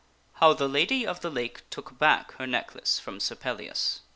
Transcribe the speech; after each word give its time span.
How 0.37 0.53
the 0.53 0.67
Lady 0.67 1.05
of 1.05 1.19
the 1.21 1.29
Lake 1.29 1.61
Took 1.69 1.99
Back 1.99 2.31
Her 2.39 2.47
Necklace 2.47 2.97
From 2.97 3.19
Sir 3.19 3.35
Pellias. 3.35 3.99